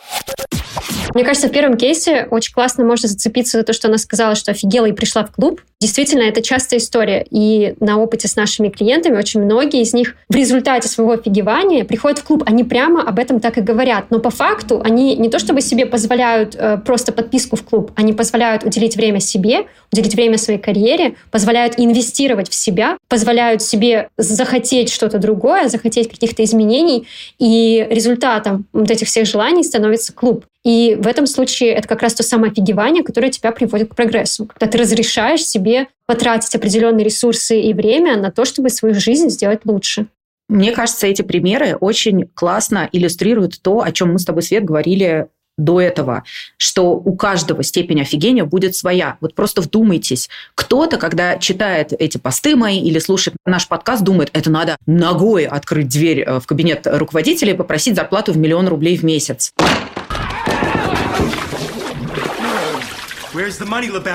[1.14, 4.50] Мне кажется, в первом кейсе очень классно можно зацепиться за то, что она сказала, что
[4.50, 5.60] офигела и пришла в клуб.
[5.80, 7.24] Действительно, это частая история.
[7.30, 12.18] И на опыте с нашими клиентами очень многие из них в результате своего офигевания приходят
[12.18, 12.42] в клуб.
[12.46, 14.06] Они прямо об этом так и говорят.
[14.10, 18.12] Но по факту они не то чтобы себе позволяют э, просто подписку в клуб, они
[18.12, 24.90] позволяют уделить время себе, уделить время своей карьере, позволяют инвестировать в себя, позволяют себе захотеть
[24.92, 27.06] что-то другое, захотеть каких-то изменений.
[27.38, 30.44] И результатом вот этих всех желаний становится клуб.
[30.64, 34.46] И в этом случае это как раз то самое офигевание, которое тебя приводит к прогрессу.
[34.46, 39.60] Когда ты разрешаешь себе потратить определенные ресурсы и время на то, чтобы свою жизнь сделать
[39.64, 40.06] лучше.
[40.48, 45.28] Мне кажется, эти примеры очень классно иллюстрируют то, о чем мы с тобой, Свет, говорили
[45.56, 46.24] до этого,
[46.56, 49.18] что у каждого степень офигения будет своя.
[49.20, 50.28] Вот просто вдумайтесь.
[50.54, 55.88] Кто-то, когда читает эти посты мои или слушает наш подкаст, думает, это надо ногой открыть
[55.88, 59.52] дверь э, в кабинет руководителя и попросить зарплату в миллион рублей в месяц.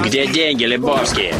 [0.05, 1.33] Где деньги, Лебовский?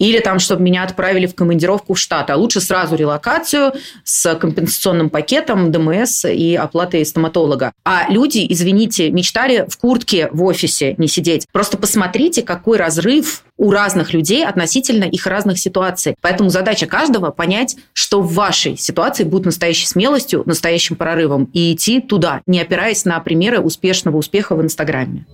[0.00, 2.32] Или там, чтобы меня отправили в командировку в Штаты.
[2.32, 7.72] А лучше сразу релокацию с компенсационным пакетом, ДМС и оплатой стоматолога.
[7.84, 11.46] А люди, извините, мечтали в куртке в офисе не сидеть.
[11.52, 16.14] Просто посмотрите, какой разрыв у разных людей относительно их разных ситуаций.
[16.22, 22.00] Поэтому задача каждого понять, что в вашей ситуации будет настоящей смелостью, настоящим прорывом и идти
[22.00, 25.26] туда, не опираясь на примеры успешного успеха в Инстаграме.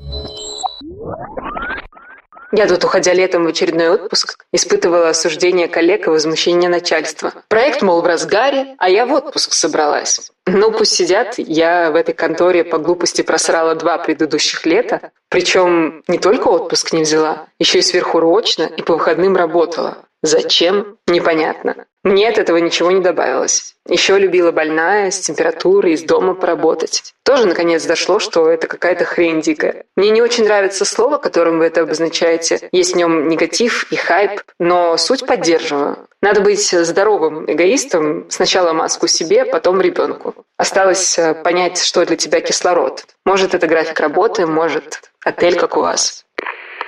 [2.53, 7.33] Я тут, уходя летом в очередной отпуск, испытывала осуждение коллег и возмущение начальства.
[7.49, 10.31] Проект, мол, в разгаре, а я в отпуск собралась.
[10.47, 16.19] Ну, пусть сидят, я в этой конторе по глупости просрала два предыдущих лета, причем не
[16.19, 19.99] только отпуск не взяла, еще и сверхурочно и по выходным работала.
[20.23, 20.99] Зачем?
[21.07, 21.87] Непонятно.
[22.03, 23.75] Мне от этого ничего не добавилось.
[23.89, 27.15] Еще любила больная, с температурой, из дома поработать.
[27.25, 29.85] Тоже, наконец, дошло, что это какая-то хрень дикая.
[29.97, 32.69] Мне не очень нравится слово, которым вы это обозначаете.
[32.73, 36.09] Есть в нем негатив и хайп, но суть поддерживаю.
[36.23, 40.35] Надо быть здоровым эгоистом, сначала маску себе, потом ребенку.
[40.57, 43.05] Осталось э, понять, что для тебя кислород.
[43.25, 46.25] Может, это график работы, может, Отель как у вас.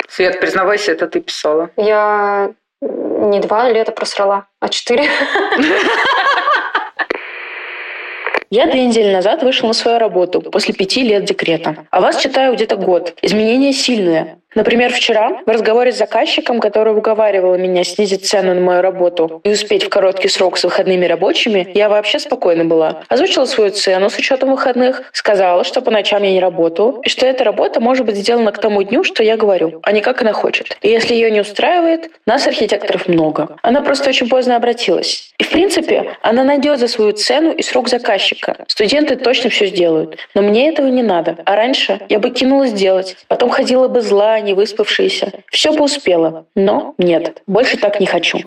[0.08, 1.70] Свет, признавайся, это ты писала.
[1.76, 2.52] Я
[3.18, 5.08] не два лета просрала, а четыре.
[8.50, 11.86] Я две недели назад вышел на свою работу после пяти лет декрета.
[11.90, 13.14] А вас читаю где-то год.
[13.20, 14.38] Изменения сильные.
[14.58, 19.52] Например, вчера в разговоре с заказчиком, который уговаривал меня снизить цену на мою работу и
[19.52, 23.02] успеть в короткий срок с выходными рабочими, я вообще спокойна была.
[23.08, 27.24] Озвучила свою цену с учетом выходных, сказала, что по ночам я не работаю, и что
[27.24, 30.32] эта работа может быть сделана к тому дню, что я говорю, а не как она
[30.32, 30.76] хочет.
[30.82, 33.58] И если ее не устраивает, нас, архитекторов, много.
[33.62, 35.32] Она просто очень поздно обратилась.
[35.38, 38.56] И, в принципе, она найдет за свою цену и срок заказчика.
[38.66, 40.16] Студенты точно все сделают.
[40.34, 41.36] Но мне этого не надо.
[41.44, 43.16] А раньше я бы кинулась делать.
[43.28, 45.32] Потом ходила бы злая, не выспавшаяся.
[45.50, 48.40] Все бы успела, но нет, больше так не хочу.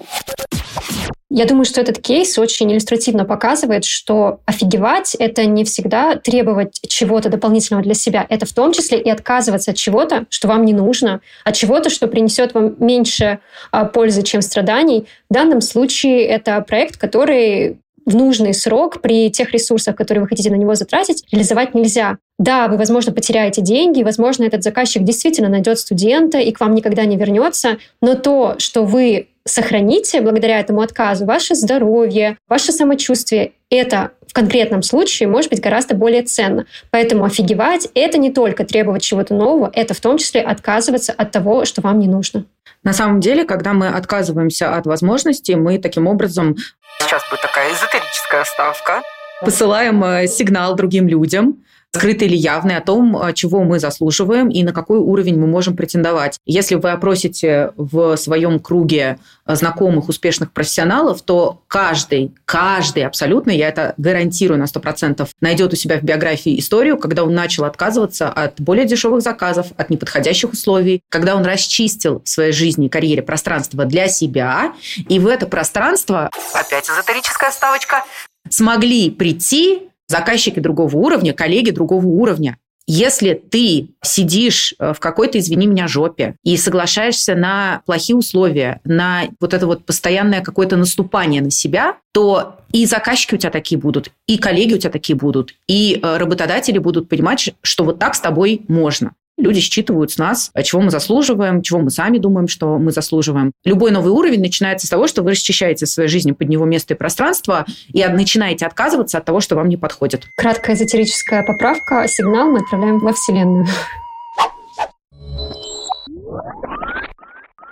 [1.33, 7.29] Я думаю, что этот кейс очень иллюстративно показывает, что офигевать— это не всегда требовать чего-то
[7.29, 8.25] дополнительного для себя.
[8.27, 12.07] Это в том числе и отказываться от чего-то, что вам не нужно, от чего-то, что
[12.07, 13.39] принесет вам меньше
[13.71, 15.07] а, пользы, чем страданий.
[15.29, 20.49] В данном случае это проект, который в нужный срок при тех ресурсах, которые вы хотите
[20.49, 22.17] на него затратить, реализовать нельзя.
[22.39, 27.05] Да, вы, возможно, потеряете деньги, возможно, этот заказчик действительно найдет студента и к вам никогда
[27.05, 34.11] не вернется, но то, что вы сохраните благодаря этому отказу ваше здоровье, ваше самочувствие, это
[34.27, 36.65] в конкретном случае может быть гораздо более ценно.
[36.89, 41.65] Поэтому офигевать— это не только требовать чего-то нового, это в том числе отказываться от того,
[41.65, 42.45] что вам не нужно.
[42.83, 46.55] На самом деле, когда мы отказываемся от возможностей, мы таким образом
[47.01, 49.01] Сейчас будет такая эзотерическая ставка.
[49.41, 54.63] Посылаем э, сигнал другим людям, скрытый или явный, о том, э, чего мы заслуживаем и
[54.63, 56.39] на какой уровень мы можем претендовать.
[56.45, 63.67] Если вы опросите в своем круге э, знакомых успешных профессионалов, то каждый, каждый абсолютно, я
[63.67, 68.61] это гарантирую на 100%, найдет у себя в биографии историю, когда он начал отказываться от
[68.61, 73.83] более дешевых заказов, от неподходящих условий, когда он расчистил в своей жизни и карьере пространство
[73.85, 74.73] для себя,
[75.09, 76.29] и в это пространство...
[76.53, 78.05] Опять эзотерическая ставочка.
[78.49, 82.57] Смогли прийти заказчики другого уровня, коллеги другого уровня.
[82.87, 89.23] Если ты сидишь э, в какой-то, извини меня, жопе и соглашаешься на плохие условия, на
[89.39, 94.11] вот это вот постоянное какое-то наступание на себя, то и заказчики у тебя такие будут,
[94.27, 98.19] и коллеги у тебя такие будут, и э, работодатели будут понимать, что вот так с
[98.19, 99.13] тобой можно.
[99.37, 103.51] Люди считывают с нас, чего мы заслуживаем, чего мы сами думаем, что мы заслуживаем.
[103.65, 106.93] Любой новый уровень начинается с того, что вы расчищаете в своей жизни под него место
[106.93, 110.27] и пространство и начинаете отказываться от того, что вам не подходит.
[110.37, 112.07] Краткая эзотерическая поправка.
[112.07, 113.65] Сигнал мы отправляем во Вселенную.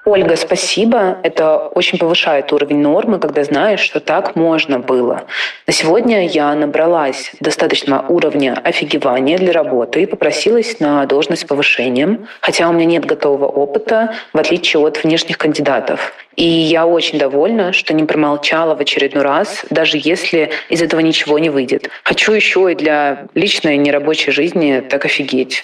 [0.10, 1.20] Ольга, спасибо.
[1.22, 5.26] Это очень повышает уровень нормы, когда знаешь, что так можно было.
[5.68, 12.28] На сегодня я набралась достаточного уровня офигевания для работы и попросилась на должность с повышением,
[12.42, 16.12] хотя у меня нет готового опыта, в отличие от внешних кандидатов.
[16.36, 21.38] И я очень довольна, что не промолчала в очередной раз, даже если из этого ничего
[21.38, 21.88] не выйдет.
[22.04, 25.64] Хочу еще и для личной нерабочей жизни так офигеть.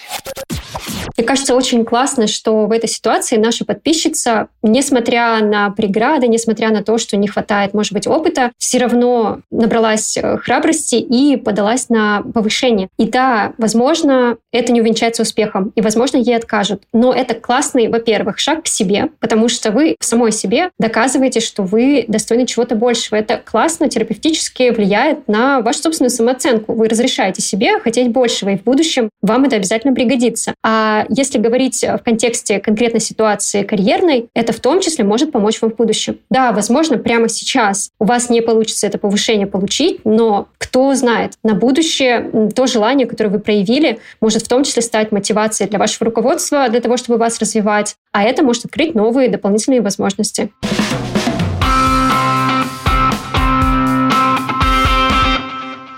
[1.26, 6.98] Кажется, очень классно, что в этой ситуации наша подписчица, несмотря на преграды, несмотря на то,
[6.98, 12.88] что не хватает, может быть, опыта, все равно набралась э, храбрости и подалась на повышение.
[12.98, 16.82] И да, возможно, это не увенчается успехом, и, возможно, ей откажут.
[16.92, 21.62] Но это классный, во-первых, шаг к себе, потому что вы в самой себе доказываете, что
[21.62, 23.16] вы достойны чего-то большего.
[23.16, 26.72] Это классно, терапевтически влияет на вашу собственную самооценку.
[26.74, 30.54] Вы разрешаете себе хотеть большего, и в будущем вам это обязательно пригодится.
[30.64, 35.70] А если говорить в контексте конкретной ситуации карьерной, это в том числе может помочь вам
[35.70, 36.18] в будущем.
[36.30, 41.54] Да, возможно, прямо сейчас у вас не получится это повышение получить, но кто знает, на
[41.54, 46.68] будущее то желание, которое вы проявили, может в том числе стать мотивацией для вашего руководства,
[46.68, 50.50] для того, чтобы вас развивать, а это может открыть новые дополнительные возможности.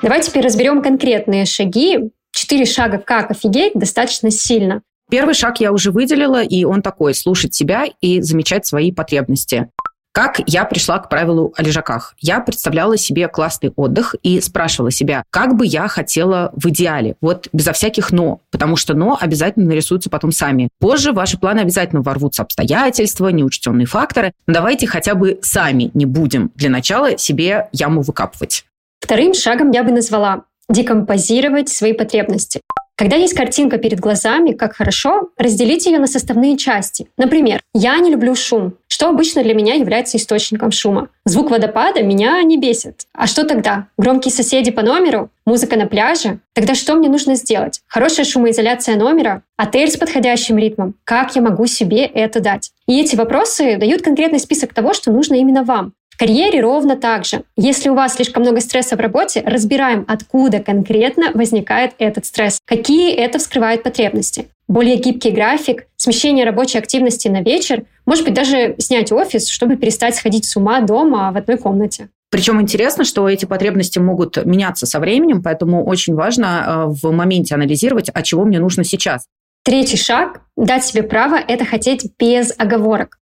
[0.01, 2.11] Давайте теперь разберем конкретные шаги.
[2.31, 4.83] Четыре шага, как офигеть достаточно сильно.
[5.11, 9.69] Первый шаг я уже выделила, и он такой– слушать себя и замечать свои потребности.
[10.13, 12.15] Как я пришла к правилу о лежаках?
[12.19, 17.49] Я представляла себе классный отдых и спрашивала себя, как бы я хотела в идеале, вот
[17.53, 20.71] безо всяких «но», потому что «но» обязательно нарисуются потом сами.
[20.81, 24.33] Позже ваши планы обязательно ворвутся обстоятельства, неучтенные факторы.
[24.47, 28.65] Но давайте хотя бы сами не будем для начала себе яму выкапывать.
[29.01, 32.61] Вторым шагом я бы назвала декомпозировать свои потребности.
[32.99, 37.07] Когда есть картинка перед глазами, как хорошо, разделите ее на составные части.
[37.17, 41.09] Например, я не люблю шум, что обычно для меня является источником шума.
[41.25, 43.07] Звук водопада меня не бесит.
[43.13, 43.87] А что тогда?
[43.99, 45.31] Громкие соседи по номеру?
[45.47, 46.41] Музыка на пляже?
[46.55, 47.83] Тогда что мне нужно сделать?
[47.87, 49.45] Хорошая шумоизоляция номера?
[49.57, 50.95] Отель с подходящим ритмом?
[51.05, 52.73] Как я могу себе это дать?
[52.89, 55.93] И эти вопросы дают конкретный список того, что нужно именно вам.
[56.19, 57.45] Карьере ровно так же.
[57.57, 63.15] Если у вас слишком много стресса в работе, разбираем, откуда конкретно возникает этот стресс, какие
[63.15, 64.49] это вскрывает потребности.
[64.67, 70.17] Более гибкий график, смещение рабочей активности на вечер, может быть, даже снять офис, чтобы перестать
[70.17, 72.09] сходить с ума дома в одной комнате.
[72.31, 77.55] Причем интересно, что эти потребности могут меняться со временем, поэтому очень важно э, в моменте
[77.55, 79.25] анализировать, а чего мне нужно сейчас.
[79.65, 83.19] Третий шаг– дать себе право это хотеть без оговорок.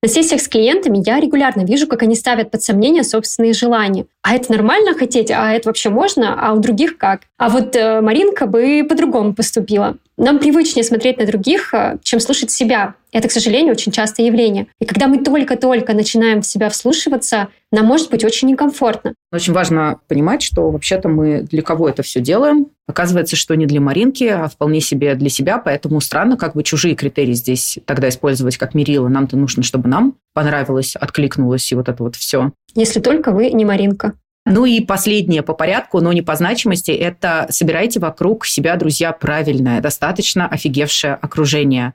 [0.00, 4.06] На сессиях с клиентами я регулярно вижу, как они ставят под сомнение собственные желания.
[4.22, 5.32] А это нормально хотеть?
[5.32, 6.36] А это вообще можно?
[6.40, 7.22] А у других как?
[7.36, 9.96] А вот э, Маринка бы по-другому поступила.
[10.18, 12.94] Нам привычнее смотреть на других, э, чем слушать себя.
[13.12, 14.66] Это, к сожалению, очень частое явление.
[14.80, 19.14] И когда мы только-только начинаем в себя вслушиваться, нам может быть очень некомфортно.
[19.32, 22.66] Очень важно понимать, что вообще-то мы для кого это все делаем.
[22.88, 26.96] Оказывается, что не для Маринки, а вполне себе для себя, поэтому странно как бы чужие
[26.96, 29.06] критерии здесь тогда использовать как мерило.
[29.06, 32.50] Нам-то нужно, чтобы нам понравилось, откликнулось и вот это вот все.
[32.74, 34.14] Если только вы не Маринка.
[34.48, 39.80] Ну и последнее по порядку, но не по значимости, это собирайте вокруг себя, друзья, правильное,
[39.80, 41.94] достаточно офигевшее окружение.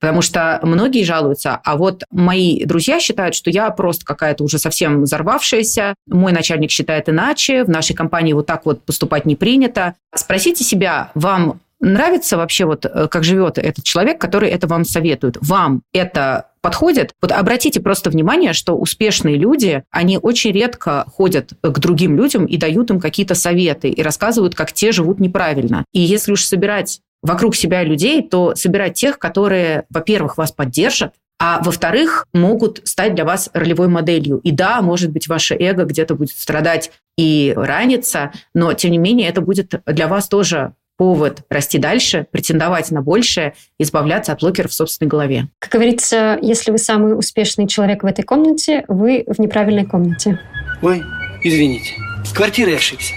[0.00, 5.04] Потому что многие жалуются, а вот мои друзья считают, что я просто какая-то уже совсем
[5.04, 9.94] взорвавшаяся, мой начальник считает иначе, в нашей компании вот так вот поступать не принято.
[10.14, 15.38] Спросите себя, вам нравится вообще вот э, как живет этот человек, который это вам советует?
[15.40, 17.12] Вам это подходит?
[17.20, 22.56] Вот обратите просто внимание, что успешные люди, они очень редко ходят к другим людям и
[22.56, 25.84] дают им какие-то советы и рассказывают, как те живут неправильно.
[25.92, 31.60] И если уж собирать вокруг себя людей, то собирать тех, которые, во-первых, вас поддержат, а
[31.62, 34.38] во-вторых, могут стать для вас ролевой моделью.
[34.38, 39.28] И да, может быть, ваше эго где-то будет страдать и раниться, но, тем не менее,
[39.28, 44.74] это будет для вас тоже повод расти дальше, претендовать на большее, избавляться от блокеров в
[44.74, 45.48] собственной голове.
[45.58, 50.40] Как говорится, если вы самый успешный человек в этой комнате, вы в неправильной комнате.
[50.82, 51.02] Ой,
[51.42, 53.14] извините, с квартирой ошибся.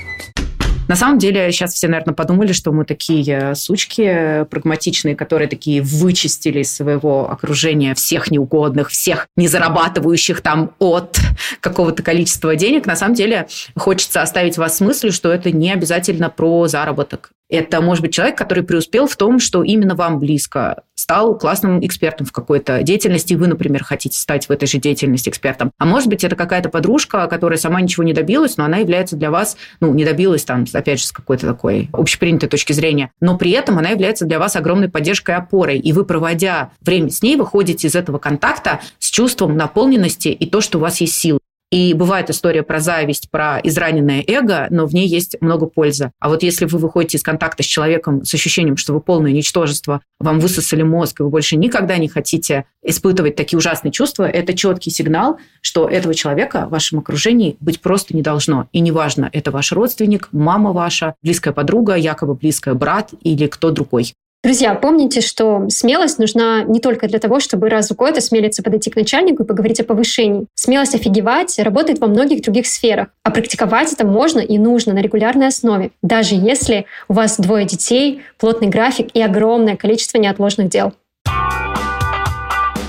[0.87, 6.61] На самом деле, сейчас все, наверное, подумали, что мы такие сучки прагматичные, которые такие вычистили
[6.61, 11.19] из своего окружения всех неугодных, всех не зарабатывающих там от
[11.59, 12.85] какого-то количества денег.
[12.85, 17.31] На самом деле, хочется оставить вас с мыслью, что это не обязательно про заработок.
[17.49, 22.25] Это может быть человек, который преуспел в том, что именно вам близко, стал классным экспертом
[22.25, 25.71] в какой-то деятельности, и вы, например, хотите стать в этой же деятельности экспертом.
[25.77, 29.31] А может быть, это какая-то подружка, которая сама ничего не добилась, но она является для
[29.31, 33.51] вас, ну, не добилась там, опять же, с какой-то такой общепринятой точки зрения, но при
[33.51, 35.77] этом она является для вас огромной поддержкой и опорой.
[35.79, 40.59] И вы, проводя время с ней, выходите из этого контакта с чувством наполненности и то,
[40.61, 41.39] что у вас есть силы.
[41.69, 46.11] И бывает история про зависть, про израненное эго, но в ней есть много пользы.
[46.19, 50.01] А вот если вы выходите из контакта с человеком с ощущением, что вы полное ничтожество,
[50.19, 54.91] вам высосали мозг, и вы больше никогда не хотите испытывать такие ужасные чувства, это четкий
[54.91, 58.69] сигнал, что этого человека в вашем окружении быть просто не должно.
[58.71, 64.13] И неважно, это ваш родственник, мама ваша, близкая подруга, якобы близкая брат или кто другой.
[64.43, 68.91] Друзья, помните, что смелость нужна не только для того, чтобы раз в год осмелиться подойти
[68.91, 70.45] к начальнику и поговорить о повышении.
[70.53, 75.47] Смелость офигевать работает во многих других сферах, а практиковать это можно и нужно на регулярной
[75.47, 80.93] основе, даже если у вас двое детей, плотный график и огромное количество неотложных дел.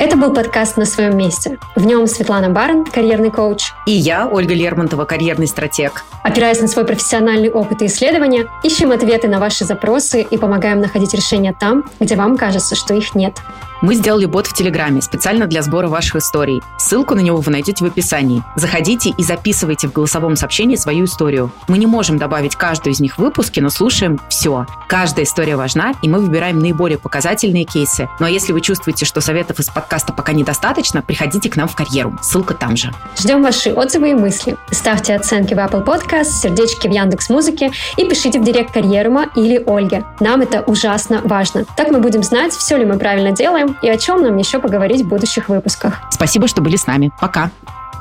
[0.01, 1.59] Это был подкаст «На своем месте».
[1.75, 3.73] В нем Светлана Барон, карьерный коуч.
[3.85, 6.05] И я, Ольга Лермонтова, карьерный стратег.
[6.23, 11.15] Опираясь на свой профессиональный опыт и исследования, ищем ответы на ваши запросы и помогаем находить
[11.15, 13.39] решения там, где вам кажется, что их нет.
[13.81, 16.61] Мы сделали бот в Телеграме специально для сбора ваших историй.
[16.79, 18.43] Ссылку на него вы найдете в описании.
[18.57, 21.53] Заходите и записывайте в голосовом сообщении свою историю.
[21.69, 24.67] Мы не можем добавить каждую из них в выпуске, но слушаем все.
[24.89, 28.09] Каждая история важна, и мы выбираем наиболее показательные кейсы.
[28.19, 31.77] Ну а если вы чувствуете, что советов из подкаста пока недостаточно, приходите к нам в
[31.77, 32.19] карьеру.
[32.21, 32.93] Ссылка там же.
[33.17, 34.57] Ждем ваши отзывы и мысли.
[34.73, 39.63] Ставьте оценки в Apple Podcast, сердечки в Яндекс Музыке и пишите в директ карьерума или
[39.67, 40.05] Ольге.
[40.19, 41.65] Нам это ужасно важно.
[41.77, 45.03] Так мы будем знать, все ли мы правильно делаем, и о чем нам еще поговорить
[45.03, 46.01] в будущих выпусках.
[46.11, 47.11] Спасибо, что были с нами.
[47.21, 47.51] Пока.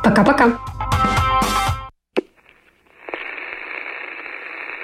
[0.04, 0.58] Пока-пока.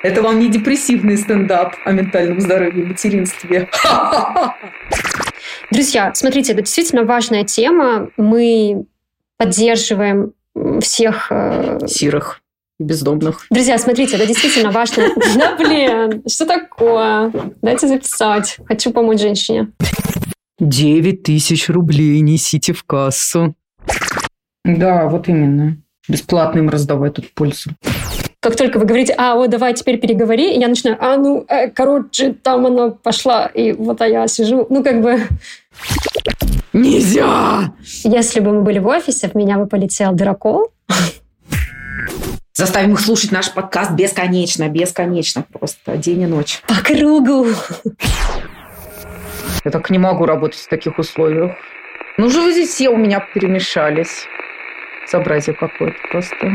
[0.03, 3.69] Это вам не депрессивный стендап о ментальном здоровье и материнстве.
[5.71, 8.09] Друзья, смотрите, это действительно важная тема.
[8.17, 8.86] Мы
[9.38, 10.34] поддерживаем
[10.81, 11.27] всех...
[11.31, 12.41] Э, Сирых
[12.79, 13.45] и бездомных.
[13.49, 15.05] Друзья, смотрите, это действительно важно.
[15.38, 17.31] Да блин, что такое?
[17.61, 18.57] Дайте записать.
[18.67, 19.71] Хочу помочь женщине.
[20.60, 23.56] 9 тысяч рублей несите в кассу.
[24.64, 25.78] Да, вот именно.
[26.08, 27.72] Бесплатно им раздавать тут пользу.
[28.39, 32.34] Как только вы говорите, а, вот давай теперь переговори, я начинаю, а, ну, э, короче,
[32.34, 35.22] там она пошла, и вот а я сижу, ну, как бы...
[36.74, 37.74] Нельзя!
[38.04, 40.72] Если бы мы были в офисе, в меня бы полетел дырокол.
[42.54, 46.62] Заставим их слушать наш подкаст бесконечно, бесконечно, просто день и ночь.
[46.68, 47.47] По кругу.
[49.63, 51.53] Я так не могу работать в таких условиях.
[52.17, 54.27] Ну же вы здесь все у меня перемешались.
[55.05, 56.51] Собратье какое-то просто.